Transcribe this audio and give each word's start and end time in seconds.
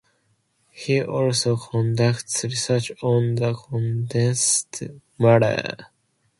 He 0.71 0.99
also 1.03 1.55
conducted 1.57 2.45
research 2.45 2.91
on 3.03 3.35
condensed 3.37 4.81
matter. 5.19 5.77